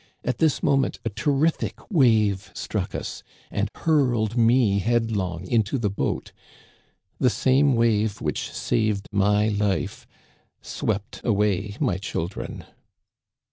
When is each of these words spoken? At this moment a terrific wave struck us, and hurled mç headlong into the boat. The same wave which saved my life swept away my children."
At 0.25 0.39
this 0.39 0.63
moment 0.63 0.97
a 1.05 1.09
terrific 1.11 1.77
wave 1.91 2.49
struck 2.55 2.95
us, 2.95 3.21
and 3.51 3.69
hurled 3.75 4.35
mç 4.35 4.81
headlong 4.81 5.45
into 5.45 5.77
the 5.77 5.91
boat. 5.91 6.31
The 7.19 7.29
same 7.29 7.75
wave 7.75 8.19
which 8.19 8.51
saved 8.51 9.07
my 9.11 9.49
life 9.49 10.07
swept 10.59 11.21
away 11.23 11.77
my 11.79 11.99
children." 11.99 12.65